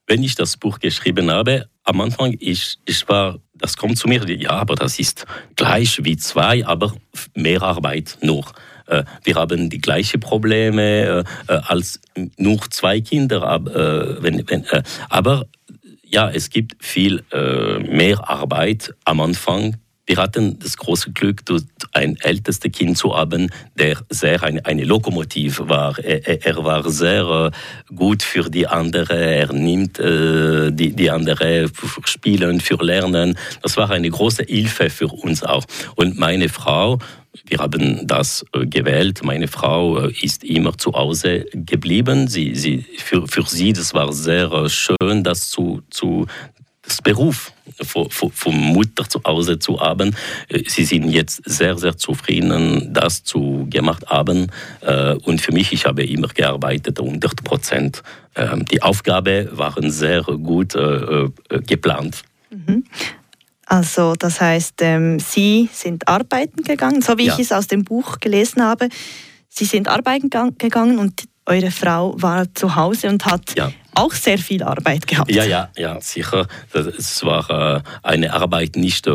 Wenn 0.05 0.23
ich 0.23 0.35
das 0.35 0.57
Buch 0.57 0.79
geschrieben 0.79 1.29
habe, 1.31 1.67
am 1.83 2.01
Anfang, 2.01 2.35
ich, 2.39 2.77
ich 2.85 3.07
war, 3.07 3.39
das 3.55 3.75
kommt 3.75 3.97
zu 3.97 4.07
mir, 4.07 4.29
ja, 4.29 4.51
aber 4.51 4.75
das 4.75 4.99
ist 4.99 5.25
gleich 5.55 6.03
wie 6.03 6.17
zwei, 6.17 6.65
aber 6.65 6.93
mehr 7.33 7.61
Arbeit 7.61 8.17
nur. 8.21 8.45
Äh, 8.87 9.03
wir 9.23 9.35
haben 9.35 9.69
die 9.69 9.79
gleichen 9.79 10.19
Probleme 10.19 11.25
äh, 11.47 11.53
äh, 11.53 11.59
als 11.67 11.99
nur 12.37 12.59
zwei 12.69 13.01
Kinder. 13.01 13.61
Aber 15.09 15.45
ja, 16.03 16.29
es 16.29 16.49
gibt 16.49 16.83
viel 16.83 17.23
mehr 17.79 18.29
Arbeit 18.29 18.93
am 19.03 19.19
Anfang 19.19 19.77
wir 20.07 20.15
hatten 20.15 20.57
das 20.59 20.77
große 20.77 21.11
Glück, 21.11 21.41
ein 21.91 22.15
ältestes 22.21 22.71
Kind 22.71 22.97
zu 22.97 23.15
haben, 23.15 23.49
der 23.75 23.97
sehr 24.09 24.41
eine, 24.41 24.65
eine 24.65 24.85
Lokomotive 24.85 25.67
war. 25.67 25.99
Er, 25.99 26.45
er, 26.45 26.63
war 26.63 26.89
sehr 26.89 27.51
gut 27.93 28.23
für 28.23 28.49
die 28.49 28.67
anderen. 28.67 29.17
Er 29.17 29.51
nimmt 29.51 29.99
äh, 29.99 30.71
die, 30.71 30.93
die 30.93 31.11
anderen 31.11 31.67
für 31.67 32.01
Spielen, 32.05 32.61
für 32.61 32.77
Lernen. 32.77 33.37
Das 33.61 33.75
war 33.75 33.91
eine 33.91 34.09
große 34.09 34.43
Hilfe 34.43 34.89
für 34.89 35.07
uns 35.07 35.43
auch. 35.43 35.65
Und 35.95 36.17
meine 36.17 36.47
Frau, 36.47 36.99
wir 37.45 37.59
haben 37.59 38.05
das 38.07 38.45
äh, 38.53 38.65
gewählt. 38.65 39.23
Meine 39.23 39.47
Frau 39.47 39.99
äh, 39.99 40.13
ist 40.21 40.43
immer 40.43 40.77
zu 40.77 40.93
Hause 40.93 41.45
geblieben. 41.53 42.27
Sie, 42.27 42.55
sie, 42.55 42.85
für, 42.97 43.27
für 43.27 43.43
sie, 43.43 43.73
das 43.73 43.93
war 43.93 44.11
sehr 44.13 44.51
äh, 44.51 44.69
schön, 44.69 45.23
das 45.23 45.49
zu, 45.49 45.81
zu 45.89 46.27
das 46.81 47.01
Beruf 47.01 47.51
von 47.83 48.55
Mutter 48.55 49.09
zu 49.09 49.21
Hause 49.25 49.59
zu 49.59 49.81
haben. 49.81 50.15
Sie 50.67 50.85
sind 50.85 51.09
jetzt 51.09 51.41
sehr, 51.43 51.77
sehr 51.77 51.97
zufrieden, 51.97 52.93
das 52.93 53.25
zu 53.25 53.67
gemacht 53.69 54.07
haben. 54.07 54.49
Und 55.25 55.41
für 55.41 55.51
mich, 55.51 55.73
ich 55.73 55.85
habe 55.85 56.05
immer 56.05 56.29
gearbeitet, 56.29 56.97
100 56.97 57.43
Prozent. 57.43 58.03
Ähm, 58.35 58.63
die 58.63 58.81
Aufgabe 58.81 59.49
waren 59.51 59.91
sehr 59.91 60.21
gut 60.21 60.77
geplant. 61.67 62.23
Mhm. 62.51 62.85
Also 63.67 64.13
das 64.17 64.39
heißt, 64.39 64.75
ähm, 64.81 65.19
Sie 65.19 65.69
sind 65.73 66.07
arbeiten 66.07 66.63
gegangen, 66.63 67.01
so 67.01 67.17
wie 67.17 67.25
ja. 67.25 67.33
ich 67.33 67.39
es 67.39 67.51
aus 67.51 67.67
dem 67.67 67.83
Buch 67.83 68.19
gelesen 68.19 68.63
habe. 68.63 68.87
Sie 69.49 69.65
sind 69.65 69.89
arbeiten 69.89 70.29
gegangen 70.57 70.99
und 70.99 71.23
eure 71.47 71.71
Frau 71.71 72.15
war 72.21 72.53
zu 72.53 72.75
Hause 72.75 73.09
und 73.09 73.25
hat 73.25 73.55
ja. 73.57 73.71
auch 73.95 74.11
sehr 74.11 74.37
viel 74.37 74.63
Arbeit 74.63 75.07
gehabt. 75.07 75.31
Ja, 75.31 75.43
ja, 75.43 75.69
ja, 75.77 75.99
sicher. 76.01 76.47
Es 76.73 77.23
war 77.23 77.49
äh, 77.49 77.81
eine 78.03 78.33
Arbeit 78.33 78.75
nicht 78.75 79.07
äh, 79.07 79.11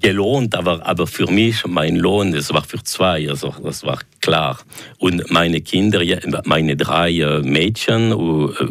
gelohnt, 0.00 0.54
aber, 0.54 0.84
aber 0.86 1.06
für 1.06 1.30
mich, 1.30 1.64
mein 1.66 1.96
Lohn, 1.96 2.34
es 2.34 2.52
war 2.52 2.64
für 2.64 2.82
zwei, 2.82 3.28
also 3.28 3.54
das 3.62 3.84
war 3.84 3.98
klar. 4.20 4.58
Und 4.98 5.30
meine 5.30 5.60
Kinder, 5.60 6.02
meine 6.44 6.76
drei 6.76 7.12
äh, 7.12 7.42
Mädchen, 7.42 8.12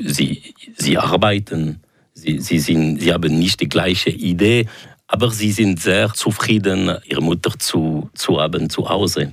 sie, 0.05 0.53
sie 0.77 0.97
arbeiten. 0.97 1.81
Sie, 2.25 2.39
sie, 2.39 2.59
sind, 2.59 3.01
sie 3.01 3.13
haben 3.13 3.37
nicht 3.37 3.59
die 3.61 3.69
gleiche 3.69 4.09
Idee, 4.09 4.67
aber 5.07 5.29
sie 5.29 5.51
sind 5.51 5.79
sehr 5.79 6.11
zufrieden, 6.13 6.97
ihre 7.05 7.21
Mutter 7.21 7.51
zu, 7.59 8.09
zu 8.15 8.41
haben 8.41 8.69
zu 8.69 8.89
Hause. 8.89 9.31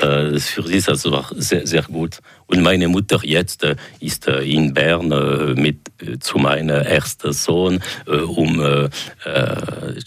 Äh, 0.00 0.38
für 0.38 0.66
sie 0.66 0.76
ist 0.76 0.88
das 0.88 1.04
war 1.10 1.30
sehr, 1.36 1.66
sehr 1.66 1.82
gut. 1.82 2.18
Und 2.46 2.62
meine 2.62 2.88
Mutter 2.88 3.20
jetzt 3.22 3.62
äh, 3.64 3.76
ist 4.00 4.26
äh, 4.26 4.42
in 4.42 4.72
Bern 4.72 5.08
mit 5.54 5.78
zu 6.20 6.38
meinem 6.38 6.70
ersten 6.70 7.32
Sohn, 7.32 7.80
um 8.06 8.60
äh, 8.60 8.88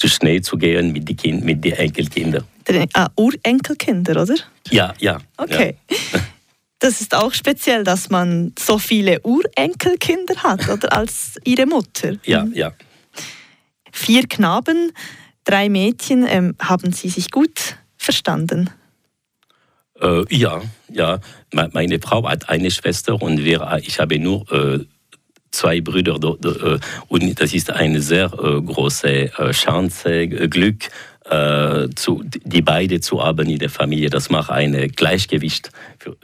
Schnee 0.07 0.41
zu 0.41 0.57
gehen 0.57 0.91
mit 0.91 1.07
den 1.07 1.17
kind, 1.17 1.43
mit 1.43 1.63
den 1.63 1.73
Enkelkindern. 1.73 2.43
Ah, 2.93 3.07
Urenkelkinder, 3.15 4.21
oder? 4.21 4.35
Ja, 4.69 4.93
ja. 4.99 5.17
Okay. 5.37 5.75
Ja. 5.89 6.19
Das 6.79 7.01
ist 7.01 7.13
auch 7.13 7.33
speziell, 7.33 7.83
dass 7.83 8.09
man 8.09 8.53
so 8.57 8.77
viele 8.77 9.19
Urenkelkinder 9.21 10.35
hat, 10.43 10.69
oder 10.69 10.93
als 10.93 11.37
ihre 11.43 11.65
Mutter. 11.65 12.15
Ja, 12.23 12.47
ja. 12.53 12.73
Vier 13.91 14.27
Knaben, 14.27 14.93
drei 15.43 15.67
Mädchen. 15.67 16.25
Ähm, 16.27 16.55
haben 16.59 16.93
Sie 16.93 17.09
sich 17.09 17.31
gut 17.31 17.75
verstanden? 17.97 18.69
Äh, 19.99 20.23
ja, 20.33 20.61
ja. 20.89 21.19
Meine 21.51 21.99
Frau 21.99 22.27
hat 22.27 22.47
eine 22.47 22.71
Schwester 22.71 23.21
und 23.21 23.43
wir, 23.43 23.81
ich 23.83 23.99
habe 23.99 24.17
nur 24.17 24.49
äh, 24.51 24.85
zwei 25.51 25.81
Brüder. 25.81 26.15
Äh, 26.15 26.79
und 27.07 27.41
das 27.41 27.53
ist 27.53 27.71
eine 27.71 28.01
sehr 28.01 28.31
äh, 28.33 28.61
große 28.61 29.09
äh, 29.37 29.51
Chance, 29.51 30.27
Glück, 30.27 30.89
äh, 31.29 31.89
zu, 31.95 32.23
die 32.25 32.61
beide 32.61 32.99
zu 33.01 33.23
haben 33.23 33.49
in 33.49 33.59
der 33.59 33.69
Familie. 33.69 34.09
Das 34.09 34.29
macht 34.29 34.49
ein 34.49 34.91
Gleichgewicht. 34.95 35.71
Für, 35.97 36.15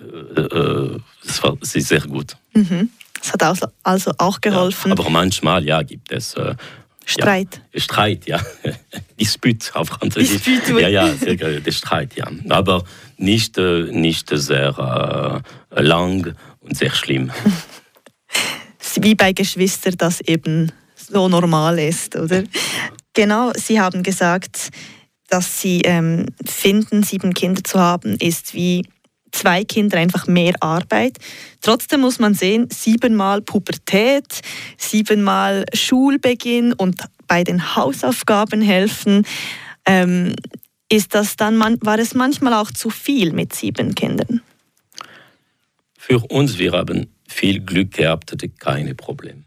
das, 1.25 1.43
war, 1.43 1.55
das 1.57 1.75
ist 1.75 1.87
sehr 1.87 2.01
gut. 2.01 2.35
Mhm. 2.53 2.89
Das 3.19 3.33
hat 3.33 3.43
also, 3.43 3.67
also 3.83 4.11
auch 4.17 4.41
geholfen. 4.41 4.89
Ja, 4.89 4.97
aber 4.97 5.09
manchmal 5.09 5.63
ja, 5.65 5.81
gibt 5.81 6.11
es 6.11 6.35
Streit. 7.05 7.61
Ja, 7.73 7.79
Streit, 7.79 8.25
ja. 8.27 8.39
Disput 9.19 9.71
auf 9.75 9.89
Französisch. 9.89 10.41
Disput, 10.41 10.81
ja, 10.81 10.89
ja, 10.89 11.09
der 11.09 11.71
Streit, 11.71 12.15
ja. 12.15 12.27
Aber 12.49 12.83
nicht, 13.17 13.57
äh, 13.57 13.83
nicht 13.91 14.29
sehr 14.29 15.43
äh, 15.71 15.81
lang 15.81 16.35
und 16.61 16.77
sehr 16.77 16.91
schlimm. 16.91 17.31
Wie 19.01 19.15
bei 19.15 19.33
Geschwistern, 19.33 19.95
das 19.97 20.21
eben 20.21 20.71
so 20.95 21.27
normal 21.27 21.79
ist, 21.79 22.15
oder? 22.15 22.43
Genau, 23.13 23.51
Sie 23.55 23.79
haben 23.79 24.03
gesagt, 24.03 24.69
dass 25.27 25.61
Sie 25.61 25.81
ähm, 25.81 26.27
finden, 26.45 27.03
sieben 27.03 27.33
Kinder 27.33 27.63
zu 27.63 27.79
haben, 27.79 28.15
ist 28.17 28.53
wie 28.53 28.83
zwei 29.31 29.63
Kinder 29.63 29.97
einfach 29.97 30.27
mehr 30.27 30.53
Arbeit. 30.61 31.17
Trotzdem 31.61 32.01
muss 32.01 32.19
man 32.19 32.33
sehen, 32.33 32.69
siebenmal 32.71 33.41
Pubertät, 33.41 34.41
siebenmal 34.77 35.65
Schulbeginn 35.73 36.73
und 36.73 37.01
bei 37.27 37.43
den 37.43 37.75
Hausaufgaben 37.75 38.61
helfen. 38.61 39.25
Ähm, 39.85 40.35
ist 40.89 41.15
das 41.15 41.35
dann, 41.35 41.59
war 41.59 41.99
es 41.99 42.13
manchmal 42.13 42.53
auch 42.53 42.71
zu 42.71 42.89
viel 42.89 43.33
mit 43.33 43.53
sieben 43.53 43.95
Kindern? 43.95 44.41
Für 45.97 46.19
uns, 46.19 46.57
wir 46.59 46.71
haben 46.71 47.07
viel 47.27 47.59
Glück 47.59 47.93
gehabt, 47.93 48.31
hatte 48.31 48.49
keine 48.49 48.93
Probleme. 48.93 49.43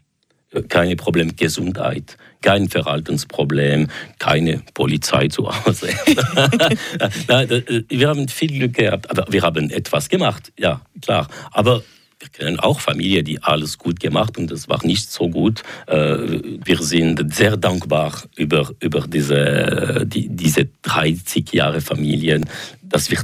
Keine 0.67 0.95
Probleme 0.95 1.33
Gesundheit, 1.33 2.17
kein 2.41 2.69
Verhaltensproblem, 2.69 3.87
keine 4.17 4.63
Polizei 4.73 5.27
zu 5.27 5.47
Hause. 5.47 5.87
wir 7.89 8.07
haben 8.07 8.27
viel 8.27 8.57
Glück 8.57 8.73
gehabt, 8.73 9.11
aber 9.11 9.31
wir 9.31 9.43
haben 9.43 9.69
etwas 9.69 10.09
gemacht, 10.09 10.51
ja, 10.57 10.81
klar. 11.01 11.27
Aber 11.51 11.83
wir 12.19 12.29
kennen 12.29 12.59
auch 12.59 12.81
Familien, 12.81 13.23
die 13.23 13.41
alles 13.41 13.77
gut 13.77 13.99
gemacht 13.99 14.37
und 14.37 14.51
es 14.51 14.67
war 14.67 14.85
nicht 14.85 15.09
so 15.09 15.29
gut. 15.29 15.63
Äh, 15.87 16.41
wir 16.65 16.81
sind 16.81 17.33
sehr 17.33 17.55
dankbar 17.55 18.23
über, 18.35 18.69
über 18.81 19.07
diese, 19.07 20.05
die, 20.05 20.27
diese 20.29 20.67
30 20.81 21.53
Jahre 21.53 21.79
Familien, 21.79 22.49
dass 22.81 23.09
wir 23.09 23.19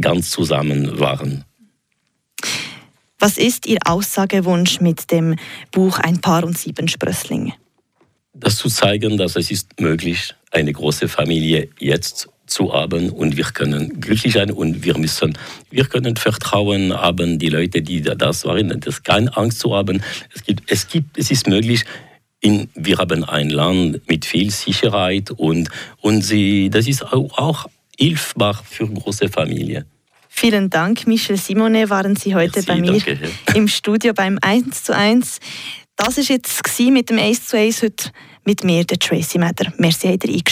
ganz 0.00 0.30
zusammen 0.30 0.98
waren. 0.98 1.44
Was 3.20 3.36
ist 3.36 3.66
Ihr 3.66 3.78
Aussagewunsch 3.84 4.80
mit 4.80 5.10
dem 5.10 5.36
Buch 5.72 5.98
Ein 5.98 6.22
Paar 6.22 6.42
und 6.42 6.56
sieben 6.56 6.88
Sprösslinge? 6.88 7.52
Das 8.32 8.56
zu 8.56 8.70
zeigen, 8.70 9.18
dass 9.18 9.36
es 9.36 9.50
ist 9.50 9.78
möglich, 9.78 10.34
eine 10.50 10.72
große 10.72 11.06
Familie 11.06 11.68
jetzt 11.78 12.30
zu 12.46 12.72
haben 12.72 13.10
und 13.10 13.36
wir 13.36 13.44
können 13.44 14.00
glücklich 14.00 14.32
sein 14.32 14.50
und 14.50 14.84
wir 14.84 14.96
müssen, 14.96 15.36
wir 15.70 15.84
können 15.84 16.16
Vertrauen 16.16 16.94
haben, 16.94 17.38
die 17.38 17.50
Leute, 17.50 17.82
die 17.82 18.00
das 18.00 18.46
waren, 18.46 18.80
das 18.80 19.02
keine 19.02 19.36
Angst 19.36 19.60
zu 19.60 19.76
haben. 19.76 20.02
Es 20.34 20.42
gibt, 20.42 20.72
es 20.72 20.88
gibt, 20.88 21.18
es 21.18 21.30
ist 21.30 21.46
möglich, 21.46 21.84
in, 22.40 22.70
wir 22.74 22.96
haben 22.96 23.22
ein 23.24 23.50
Land 23.50 24.08
mit 24.08 24.24
viel 24.24 24.50
Sicherheit 24.50 25.30
und, 25.30 25.68
und 26.00 26.22
sie, 26.22 26.70
das 26.70 26.88
ist 26.88 27.02
auch, 27.02 27.36
auch 27.36 27.66
hilfbar 27.98 28.54
für 28.64 28.88
große 28.88 29.28
Familien. 29.28 29.84
Vielen 30.32 30.70
Dank, 30.70 31.06
Michel 31.06 31.36
Simone, 31.36 31.90
waren 31.90 32.16
Sie 32.16 32.34
heute 32.34 32.62
Merci, 32.62 32.66
bei 32.66 32.76
mir 32.76 32.92
danke. 32.92 33.30
im 33.54 33.68
Studio 33.68 34.14
beim 34.14 34.38
1 34.40 34.84
zu 34.84 34.96
1. 34.96 35.38
Das 35.96 36.16
war 36.16 36.24
jetzt 36.24 36.80
mit 36.90 37.10
dem 37.10 37.18
1 37.18 37.48
zu 37.48 37.58
1 37.58 37.82
heute 37.82 38.10
mit 38.44 38.64
mir, 38.64 38.84
der 38.84 38.98
Tracy 38.98 39.38
Matter. 39.38 39.70
Merci, 39.76 40.08
habt 40.08 40.24
ihr 40.24 40.30